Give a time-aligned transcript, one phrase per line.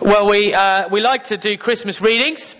[0.00, 2.54] Well, we, uh, we like to do Christmas readings.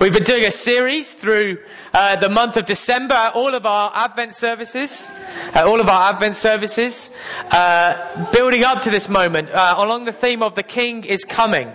[0.00, 1.58] We've been doing a series through
[1.92, 5.12] uh, the month of December, all of our Advent services,
[5.54, 7.10] uh, all of our Advent services,
[8.32, 11.70] building up to this moment uh, along the theme of the King is coming.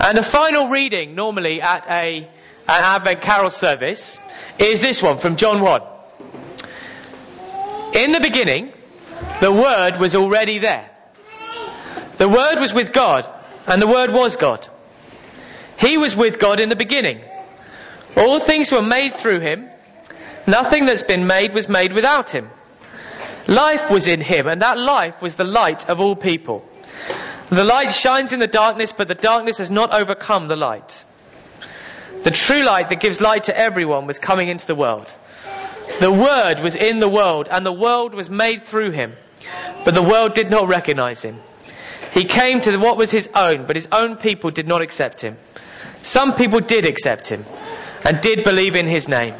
[0.00, 2.28] And the final reading, normally at a, an
[2.66, 4.18] Advent carol service,
[4.58, 5.80] is this one from John 1.
[7.94, 8.72] In the beginning,
[9.40, 10.90] the Word was already there.
[12.16, 13.28] The Word was with God,
[13.66, 14.66] and the Word was God.
[15.78, 17.20] He was with God in the beginning.
[18.16, 19.68] All things were made through him.
[20.46, 22.50] Nothing that's been made was made without him.
[23.46, 26.66] Life was in him, and that life was the light of all people.
[27.50, 31.04] The light shines in the darkness, but the darkness has not overcome the light.
[32.22, 35.12] The true light that gives light to everyone was coming into the world.
[36.00, 39.14] The Word was in the world, and the world was made through him,
[39.84, 41.38] but the world did not recognize him.
[42.14, 45.36] He came to what was his own, but his own people did not accept him.
[46.02, 47.44] Some people did accept him
[48.04, 49.34] and did believe in his name.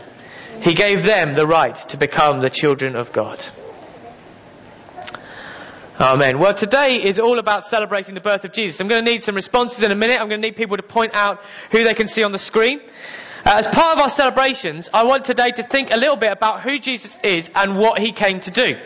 [0.61, 3.45] He gave them the right to become the children of God.
[6.01, 6.41] Amen.
[6.41, 8.81] Well, today is all about celebrating the birth of Jesus.
[8.81, 10.21] I'm going to need some responses in a minute.
[10.21, 12.81] I'm going to need people to point out who they can see on the screen.
[13.45, 16.63] Uh, as part of our celebrations, I want today to think a little bit about
[16.63, 18.79] who Jesus is and what he came to do.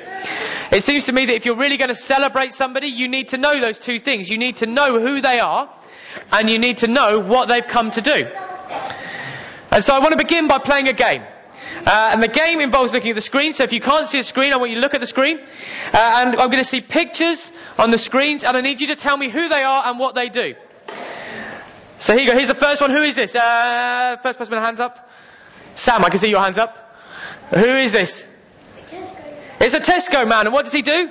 [0.73, 3.37] It seems to me that if you're really going to celebrate somebody, you need to
[3.37, 4.29] know those two things.
[4.29, 5.73] You need to know who they are,
[6.33, 8.27] and you need to know what they've come to do.
[9.71, 11.23] And so I want to begin by playing a game.
[11.87, 13.53] Uh, and the game involves looking at the screen.
[13.53, 15.39] So if you can't see a screen, I want you to look at the screen.
[15.39, 15.43] Uh,
[15.93, 19.17] and I'm going to see pictures on the screens, and I need you to tell
[19.17, 20.57] me who they are and what they do.
[21.99, 22.37] So here you go.
[22.37, 22.91] Here's the first one.
[22.91, 23.35] Who is this?
[23.35, 25.11] Uh, first person with hands up.
[25.75, 26.97] Sam, I can see your hands up.
[27.51, 28.27] Who is this?
[29.61, 30.47] It's a Tesco man.
[30.47, 31.11] And what does he do?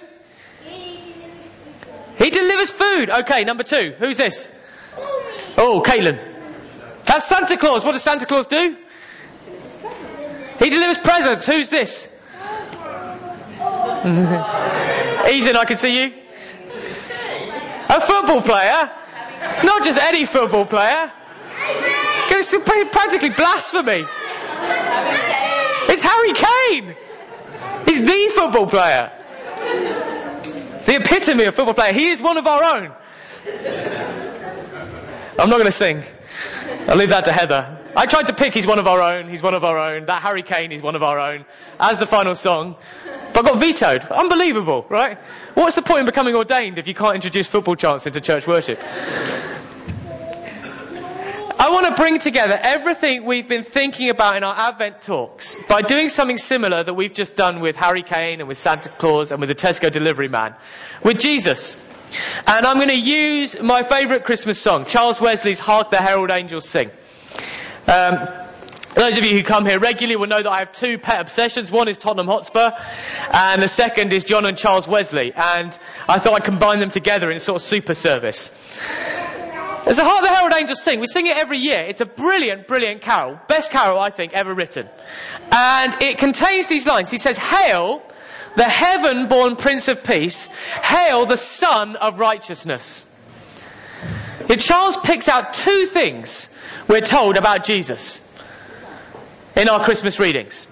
[2.18, 3.10] He delivers food.
[3.10, 3.96] Okay, number two.
[4.00, 4.50] Who's this?
[5.58, 6.20] Oh, Caitlin.
[7.06, 7.84] That's Santa Claus.
[7.84, 8.76] What does Santa Claus do?
[10.60, 11.46] He delivers presents.
[11.46, 12.08] Who's this?
[14.08, 16.14] Ethan, I can see you.
[17.90, 18.92] A football player?
[19.64, 21.12] Not just any football player.
[22.30, 22.56] It's
[22.92, 24.06] practically blasphemy.
[25.90, 26.96] It's Harry Kane.
[27.86, 29.12] He's the football player.
[30.86, 31.94] The epitome of football player.
[31.94, 32.92] He is one of our own.
[35.40, 36.04] I'm not going to sing.
[36.88, 37.78] I'll leave that to Heather.
[37.96, 40.06] I tried to pick He's one of our own, He's one of our own.
[40.06, 41.46] That Harry Kane is one of our own
[41.80, 42.76] as the final song.
[43.38, 44.02] But got vetoed.
[44.06, 45.20] Unbelievable, right?
[45.54, 48.84] What's the point in becoming ordained if you can't introduce football chants into church worship?
[51.60, 55.84] I want to bring together everything we've been thinking about in our Advent talks by
[55.84, 59.40] doing something similar that we've just done with Harry Kane and with Santa Claus and
[59.40, 60.56] with the Tesco delivery man.
[61.04, 61.78] With Jesus.
[62.48, 66.68] And I'm going to use my favourite Christmas song, Charles Wesley's Hark the Herald Angels
[66.68, 66.90] Sing.
[67.88, 68.47] Um,
[68.98, 71.70] those of you who come here regularly will know that I have two pet obsessions.
[71.70, 72.72] One is Tottenham Hotspur,
[73.32, 75.34] and the second is John and Charles Wesley.
[75.36, 75.78] And
[76.10, 78.50] I thought I'd combine them together in sort of super service.
[79.86, 81.00] It's a Hark the Herald Angels Sing.
[81.00, 81.86] We sing it every year.
[81.88, 83.40] It's a brilliant, brilliant carol.
[83.48, 84.90] Best carol, I think, ever written.
[85.52, 87.12] And it contains these lines.
[87.12, 88.02] He says, Hail,
[88.56, 90.48] the heaven born Prince of Peace.
[90.48, 93.06] Hail, the Son of Righteousness.
[94.50, 96.50] Yet Charles picks out two things
[96.88, 98.22] we're told about Jesus
[99.58, 100.68] in our Christmas readings.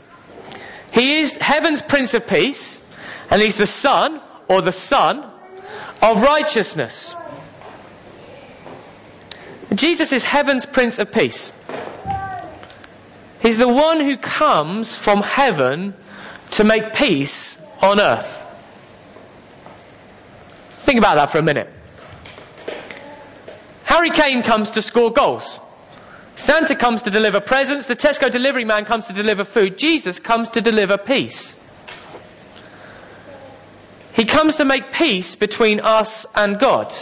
[0.94, 2.80] He is heaven's Prince of Peace,
[3.32, 5.26] and he's the Son, or the Son,
[6.02, 7.16] of righteousness.
[9.74, 11.52] Jesus is heaven's Prince of Peace.
[13.42, 15.96] He's the one who comes from heaven
[16.52, 18.44] to make peace on earth.
[20.78, 21.70] Think about that for a minute.
[23.84, 25.60] Harry Kane comes to score goals.
[26.36, 27.88] Santa comes to deliver presents.
[27.88, 29.78] The Tesco delivery man comes to deliver food.
[29.78, 31.56] Jesus comes to deliver peace.
[34.14, 36.94] He comes to make peace between us and God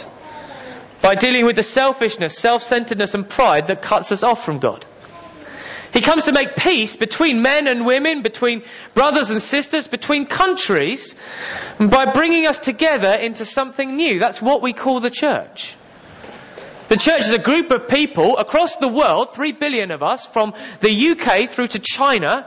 [1.00, 4.86] by dealing with the selfishness, self-centeredness and pride that cuts us off from God.
[5.92, 8.64] He comes to make peace between men and women, between
[8.94, 11.14] brothers and sisters, between countries,
[11.78, 14.18] by bringing us together into something new.
[14.18, 15.76] That's what we call the church.
[16.88, 20.54] The church is a group of people across the world, three billion of us, from
[20.80, 22.46] the UK through to China,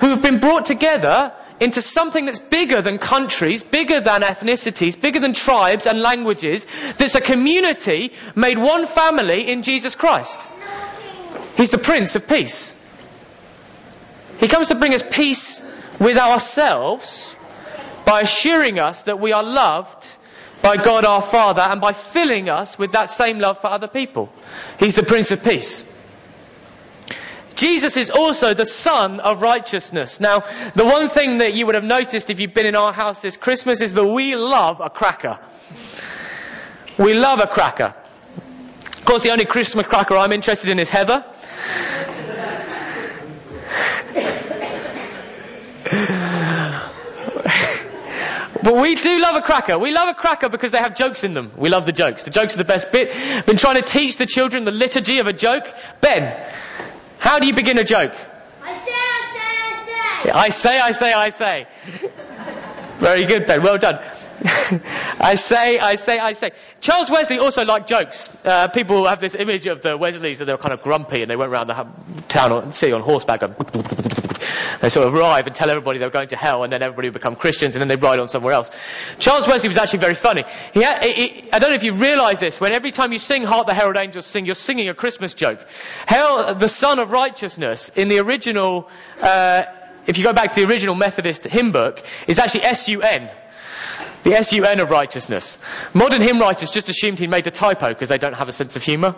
[0.00, 5.18] who have been brought together into something that's bigger than countries, bigger than ethnicities, bigger
[5.18, 6.66] than tribes and languages,
[6.96, 10.46] that's a community made one family in Jesus Christ.
[11.56, 12.74] He's the Prince of Peace.
[14.38, 15.62] He comes to bring us peace
[15.98, 17.36] with ourselves
[18.04, 20.06] by assuring us that we are loved
[20.62, 24.32] by God our Father and by filling us with that same love for other people.
[24.78, 25.84] He's the Prince of Peace.
[27.54, 30.20] Jesus is also the Son of righteousness.
[30.20, 30.44] Now,
[30.74, 33.36] the one thing that you would have noticed if you've been in our house this
[33.36, 35.38] Christmas is that we love a cracker.
[36.98, 37.94] We love a cracker.
[38.86, 41.24] Of course, the only Christmas cracker I'm interested in is Heather.
[48.62, 49.78] But we do love a cracker.
[49.78, 51.52] We love a cracker because they have jokes in them.
[51.56, 52.24] We love the jokes.
[52.24, 53.14] The jokes are the best bit.
[53.14, 55.72] I've Been trying to teach the children the liturgy of a joke.
[56.00, 56.52] Ben,
[57.18, 58.14] how do you begin a joke?
[58.62, 60.30] I say, I say, I say.
[60.30, 61.66] I say, I say, I say.
[62.98, 63.62] Very good, Ben.
[63.62, 64.00] Well done.
[65.20, 66.52] I say, I say, I say.
[66.80, 68.28] Charles Wesley also liked jokes.
[68.44, 71.30] Uh, people have this image of the Wesleys that they were kind of grumpy and
[71.30, 71.86] they went around the
[72.28, 73.56] town or city on horseback and
[74.80, 77.34] they sort of arrive and tell everybody they're going to hell and then everybody become
[77.34, 78.70] Christians and then they ride on somewhere else.
[79.18, 80.44] Charles Wesley was actually very funny.
[80.72, 83.42] He had, he, I don't know if you realise this, when every time you sing
[83.42, 85.66] Hark the Herald Angels Sing, you're singing a Christmas joke.
[86.06, 88.88] Hell, the Son of Righteousness, in the original,
[89.20, 89.64] uh,
[90.06, 93.30] if you go back to the original Methodist hymn book, is actually S-U-N.
[94.24, 95.58] The S-U-N of righteousness.
[95.94, 98.76] Modern hymn writers just assumed he made a typo because they don't have a sense
[98.76, 99.14] of humour.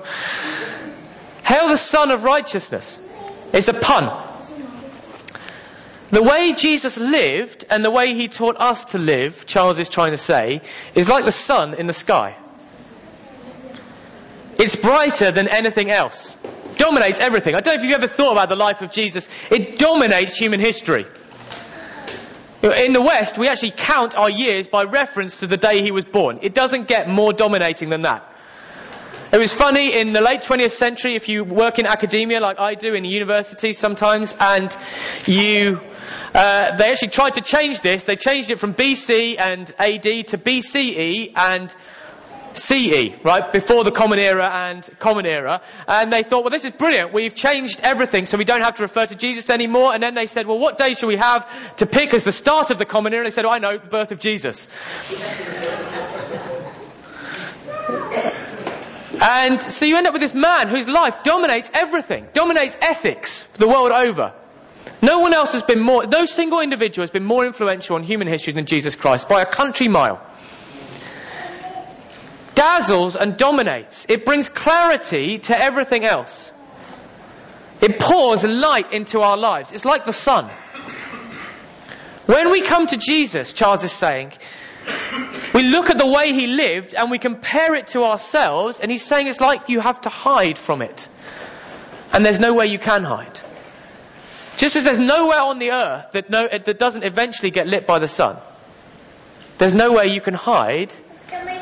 [1.45, 3.01] Hail the Son of Righteousness.
[3.53, 4.29] It's a pun.
[6.11, 10.11] The way Jesus lived and the way he taught us to live, Charles is trying
[10.11, 10.61] to say,
[10.95, 12.37] is like the sun in the sky.
[14.59, 16.37] It's brighter than anything else.
[16.77, 17.55] Dominates everything.
[17.55, 19.29] I don't know if you've ever thought about the life of Jesus.
[19.51, 21.07] It dominates human history.
[22.63, 26.05] In the West, we actually count our years by reference to the day he was
[26.05, 26.41] born.
[26.43, 28.31] It doesn't get more dominating than that.
[29.33, 32.75] It was funny in the late 20th century, if you work in academia like I
[32.75, 34.77] do in universities sometimes, and
[35.25, 35.81] you,
[36.35, 38.05] uh, they actually tried to change this.
[38.05, 41.75] They changed it from BC and AD to BCE and
[42.55, 43.53] CE, right?
[43.53, 45.63] Before the Common Era and Common Era.
[45.87, 47.13] And they thought, well, this is brilliant.
[47.13, 49.93] We've changed everything so we don't have to refer to Jesus anymore.
[49.93, 52.71] And then they said, well, what day should we have to pick as the start
[52.71, 53.23] of the Common Era?
[53.23, 54.69] And they said, oh, I know, the birth of Jesus.
[59.23, 63.69] And so you end up with this man whose life dominates everything, dominates ethics the
[63.69, 64.33] world over.
[65.03, 68.29] No one else has been more, no single individual has been more influential on human
[68.29, 70.21] history than Jesus Christ by a country mile.
[72.55, 74.07] Dazzles and dominates.
[74.09, 76.53] It brings clarity to everything else.
[77.81, 79.73] It pours light into our lives.
[79.73, 80.51] It's like the sun.
[82.27, 84.33] When we come to Jesus, Charles is saying,
[85.55, 89.05] we look at the way he lived and we compare it to ourselves, and he's
[89.05, 91.09] saying it's like you have to hide from it.
[92.13, 93.41] And there's no way you can hide.
[94.57, 97.99] Just as there's nowhere on the earth that, no, that doesn't eventually get lit by
[97.99, 98.37] the sun,
[99.59, 100.93] there's no way you can hide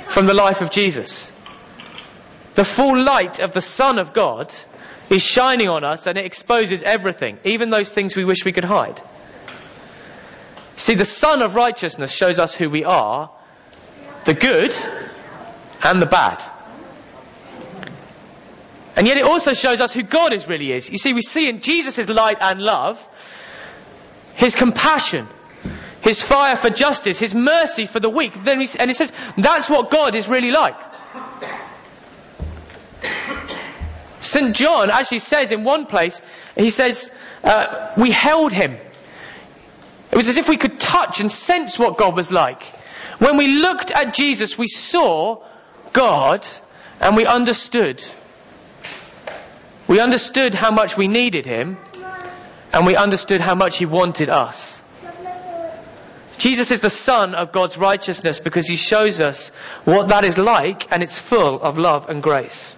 [0.08, 1.30] from the life of Jesus.
[2.54, 4.52] The full light of the Son of God
[5.10, 8.64] is shining on us and it exposes everything, even those things we wish we could
[8.64, 9.00] hide.
[10.76, 13.30] See, the Son of Righteousness shows us who we are,
[14.24, 14.74] the good
[15.84, 16.42] and the bad.
[18.96, 20.90] And yet it also shows us who God is really is.
[20.90, 23.08] You see, we see in Jesus' light and love,
[24.34, 25.28] His compassion,
[26.08, 28.32] His fire for justice, His mercy for the weak.
[28.42, 30.74] Then we, and he says, that's what God is really like.
[34.20, 34.56] St.
[34.56, 36.22] John actually says in one place,
[36.56, 37.12] he says,
[37.44, 38.78] uh, we held Him.
[40.10, 42.62] It was as if we could touch and sense what God was like.
[43.18, 45.44] When we looked at Jesus, we saw
[45.92, 46.46] God
[47.02, 48.02] and we understood.
[49.86, 51.76] We understood how much we needed Him
[52.72, 54.82] and we understood how much He wanted us.
[56.38, 59.50] Jesus is the Son of God's righteousness because He shows us
[59.84, 62.74] what that is like and it's full of love and grace.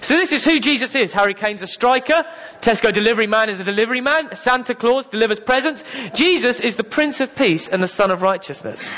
[0.00, 1.14] So this is who Jesus is.
[1.14, 2.24] Harry Kane's a striker.
[2.60, 4.36] Tesco delivery man is a delivery man.
[4.36, 5.82] Santa Claus delivers presents.
[6.14, 8.94] Jesus is the Prince of Peace and the Son of Righteousness.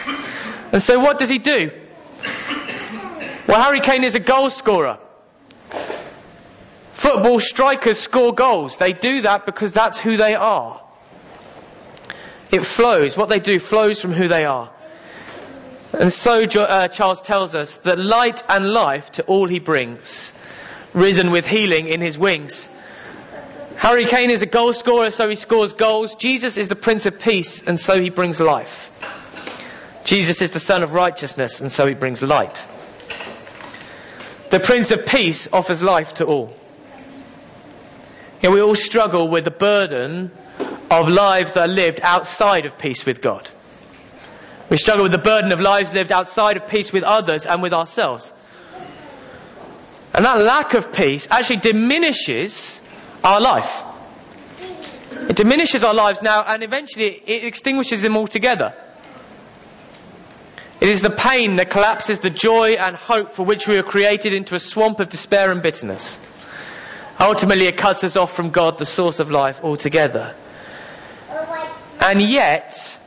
[0.72, 1.70] And so what does he do?
[3.46, 4.98] Well, Harry Kane is a goal scorer.
[6.94, 8.78] Football strikers score goals.
[8.78, 10.82] They do that because that's who they are.
[12.52, 13.16] It flows.
[13.16, 14.70] What they do flows from who they are.
[15.92, 20.32] And so uh, Charles tells us that light and life to all he brings
[20.92, 22.68] risen with healing in his wings.
[23.76, 26.14] Harry Kane is a goal scorer, so he scores goals.
[26.14, 28.90] Jesus is the Prince of Peace, and so he brings life.
[30.04, 32.66] Jesus is the Son of Righteousness, and so he brings light.
[34.50, 36.56] The Prince of Peace offers life to all.
[38.42, 40.30] You we all struggle with the burden
[40.90, 43.48] of lives that are lived outside of peace with God.
[44.68, 47.72] We struggle with the burden of lives lived outside of peace with others and with
[47.72, 48.32] ourselves.
[50.12, 52.80] And that lack of peace actually diminishes
[53.22, 53.84] our life.
[55.28, 58.74] It diminishes our lives now and eventually it extinguishes them altogether.
[60.80, 64.32] It is the pain that collapses the joy and hope for which we were created
[64.34, 66.20] into a swamp of despair and bitterness.
[67.18, 70.34] Ultimately, it cuts us off from God, the source of life, altogether.
[72.06, 73.00] And yet,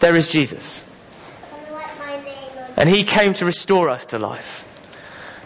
[0.00, 0.84] there is Jesus.
[2.76, 4.66] And He came to restore us to life.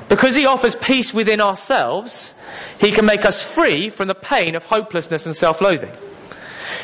[0.08, 2.34] Because He offers peace within ourselves,
[2.80, 5.92] He can make us free from the pain of hopelessness and self-loathing.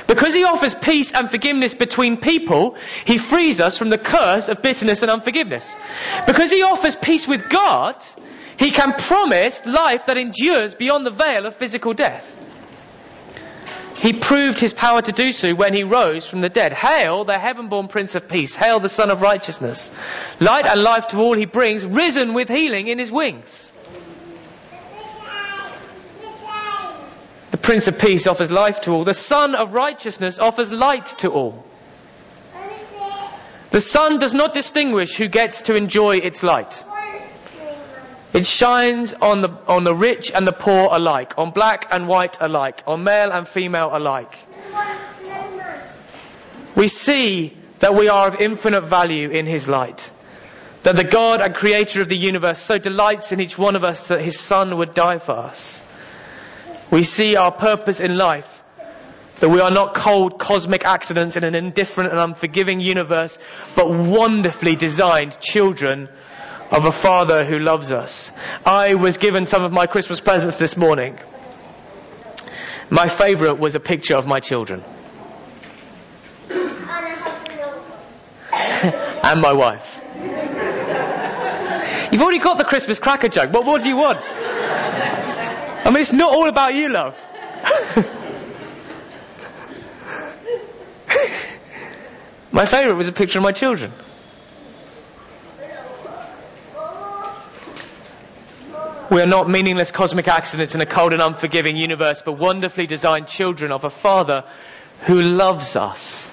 [0.07, 2.77] Because He offers peace and forgiveness between people,
[3.07, 5.79] He frees us from the curse of bitterness and unforgiveness.
[6.27, 7.97] Because He offers peace with God,
[8.59, 12.37] He can promise life that endures beyond the veil of physical death.
[14.01, 16.73] He proved his power to do so when he rose from the dead.
[16.73, 18.55] Hail the heaven-born Prince of Peace.
[18.55, 19.93] Hail the Son of Righteousness.
[20.41, 23.71] Light and life to all he brings, risen with healing in his wings.
[27.51, 29.05] The Prince of Peace offers life to all.
[29.05, 31.63] The Son of Righteousness offers light to all.
[33.71, 36.85] The sun does not distinguish who gets to enjoy its light.
[38.33, 42.39] It shines on the, on the rich and the poor alike, on black and white
[42.41, 44.35] alike, on male and female alike.
[46.77, 50.11] We see that we are of infinite value in His light.
[50.85, 54.09] That the God and Creator of the universe so delights in each one of us
[54.09, 55.83] that His Son would die for us.
[56.91, 58.63] We see our purpose in life.
[59.41, 63.39] That we are not cold cosmic accidents in an indifferent and unforgiving universe,
[63.75, 66.09] but wonderfully designed children
[66.71, 68.31] of a father who loves us.
[68.65, 71.19] I was given some of my Christmas presents this morning.
[72.91, 74.85] My favourite was a picture of my children.
[78.83, 80.01] and my wife.
[82.13, 83.53] You've already got the Christmas cracker joke.
[83.53, 84.19] What more do you want?
[84.21, 87.21] I mean, it's not all about you, love.
[92.53, 93.93] my favourite was a picture of my children.
[99.11, 103.27] We are not meaningless cosmic accidents in a cold and unforgiving universe, but wonderfully designed
[103.27, 104.45] children of a Father
[105.01, 106.31] who loves us.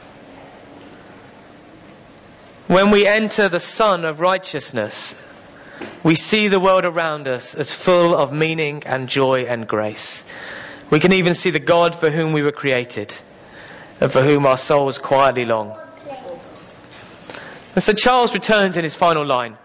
[2.68, 5.16] When we enter the Son of righteousness,
[6.04, 10.24] we see the world around us as full of meaning and joy and grace.
[10.92, 13.18] We can even see the God for whom we were created
[14.00, 15.76] and for whom our souls quietly long.
[17.74, 19.58] And so Charles returns in his final line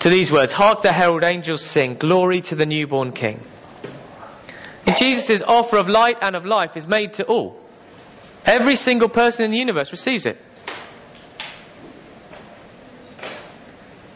[0.00, 3.40] to these words, Hark the herald angels sing, glory to the newborn king.
[4.96, 7.58] Jesus' offer of light and of life is made to all.
[8.46, 10.38] Every single person in the universe receives it.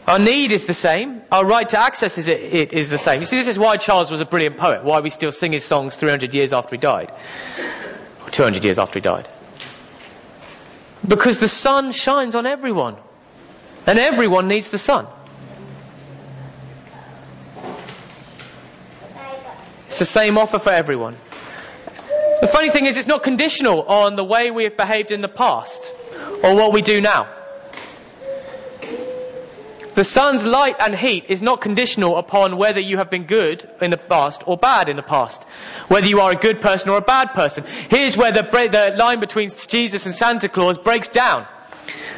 [0.07, 1.21] Our need is the same.
[1.31, 3.19] Our right to access is, it is the same.
[3.19, 5.63] You see, this is why Charles was a brilliant poet, why we still sing his
[5.63, 7.11] songs 300 years after he died.
[8.25, 9.29] Or 200 years after he died.
[11.07, 12.97] Because the sun shines on everyone.
[13.87, 15.07] And everyone needs the sun.
[19.93, 21.15] It's the same offer for everyone.
[22.41, 25.27] The funny thing is, it's not conditional on the way we have behaved in the
[25.27, 25.93] past
[26.41, 27.31] or what we do now.
[29.93, 33.91] The sun's light and heat is not conditional upon whether you have been good in
[33.91, 35.43] the past or bad in the past.
[35.89, 37.63] Whether you are a good person or a bad person.
[37.91, 41.45] Here's where the, the line between Jesus and Santa Claus breaks down.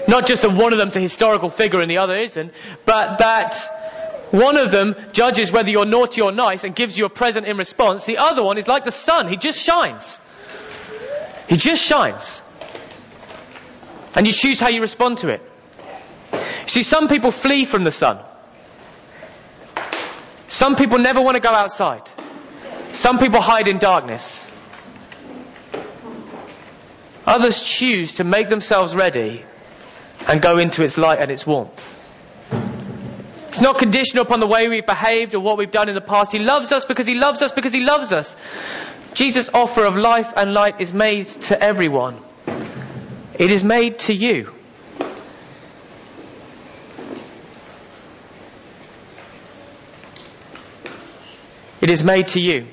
[0.07, 2.53] Not just that one of them's a historical figure and the other isn't,
[2.85, 3.57] but that
[4.31, 7.57] one of them judges whether you're naughty or nice and gives you a present in
[7.57, 8.05] response.
[8.05, 9.27] The other one is like the sun.
[9.27, 10.19] He just shines.
[11.47, 12.41] He just shines.
[14.15, 15.41] And you choose how you respond to it.
[16.67, 18.19] See, some people flee from the sun.
[20.47, 22.03] Some people never want to go outside.
[22.91, 24.49] Some people hide in darkness.
[27.25, 29.43] Others choose to make themselves ready
[30.27, 31.94] and go into its light and its warmth.
[33.55, 36.33] It's not conditional upon the way we've behaved or what we've done in the past.
[36.33, 38.35] He loves us because He loves us because He loves us.
[39.13, 42.19] Jesus' offer of life and light is made to everyone.
[43.39, 44.51] It is made to you.
[51.79, 52.67] It is made to you.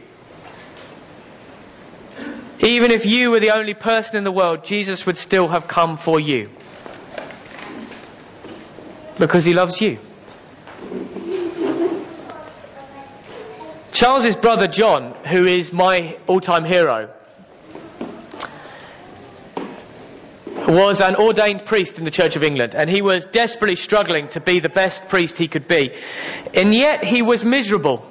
[2.59, 5.97] Even if you were the only person in the world, Jesus would still have come
[5.97, 6.51] for you.
[9.21, 10.01] Because he loves you.
[14.03, 17.09] Charles's brother John, who is my all-time hero,
[20.67, 24.41] was an ordained priest in the Church of England, and he was desperately struggling to
[24.41, 25.93] be the best priest he could be.
[26.53, 28.05] And yet he was miserable.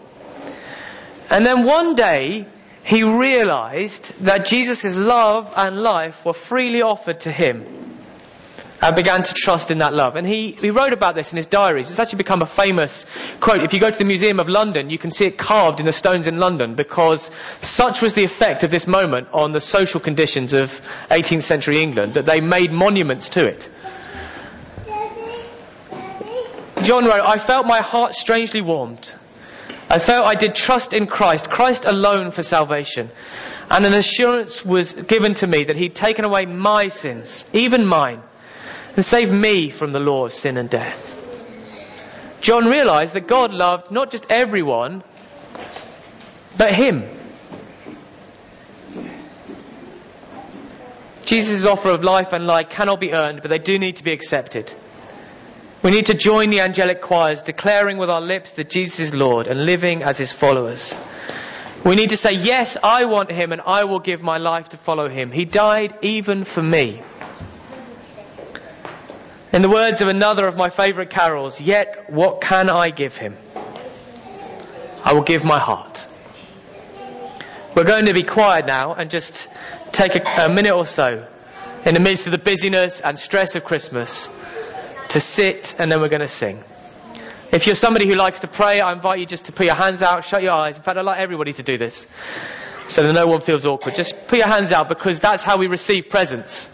[1.29, 2.47] And then one day,
[2.85, 7.65] he realized that Jesus' love and life were freely offered to him
[8.81, 10.15] and began to trust in that love.
[10.15, 11.89] And he, he wrote about this in his diaries.
[11.89, 13.05] It's actually become a famous
[13.39, 13.63] quote.
[13.63, 15.93] If you go to the Museum of London, you can see it carved in the
[15.93, 17.29] stones in London because
[17.61, 22.15] such was the effect of this moment on the social conditions of 18th century England
[22.15, 23.69] that they made monuments to it.
[26.81, 29.13] John wrote, I felt my heart strangely warmed.
[29.87, 33.11] I felt I did trust in Christ, Christ alone for salvation.
[33.69, 38.21] And an assurance was given to me that He'd taken away my sins, even mine,
[38.95, 41.17] and save me from the law of sin and death.
[42.41, 45.03] John realized that God loved not just everyone,
[46.57, 47.07] but him.
[51.25, 54.11] Jesus' offer of life and light cannot be earned, but they do need to be
[54.11, 54.73] accepted.
[55.83, 59.47] We need to join the angelic choirs, declaring with our lips that Jesus is Lord
[59.47, 60.99] and living as his followers.
[61.85, 64.77] We need to say, Yes, I want him and I will give my life to
[64.77, 65.31] follow him.
[65.31, 67.01] He died even for me.
[69.53, 73.37] In the words of another of my favourite carols, yet what can I give him?
[75.03, 76.07] I will give my heart.
[77.75, 79.49] We're going to be quiet now and just
[79.91, 81.27] take a, a minute or so
[81.85, 84.29] in the midst of the busyness and stress of Christmas
[85.09, 86.63] to sit and then we're going to sing.
[87.51, 90.01] If you're somebody who likes to pray, I invite you just to put your hands
[90.01, 90.77] out, shut your eyes.
[90.77, 92.07] In fact, I'd like everybody to do this
[92.87, 93.95] so that no one feels awkward.
[93.95, 96.71] Just put your hands out because that's how we receive presents.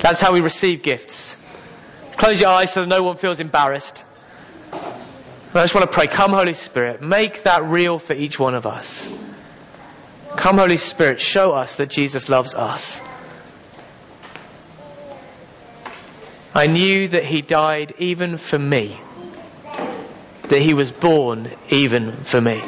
[0.00, 1.38] That's how we receive gifts.
[2.22, 4.04] Close your eyes so that no one feels embarrassed.
[5.52, 8.64] I just want to pray, come Holy Spirit, make that real for each one of
[8.64, 9.10] us.
[10.36, 13.02] Come Holy Spirit, show us that Jesus loves us.
[16.54, 18.96] I knew that He died even for me,
[20.46, 22.62] that He was born even for me.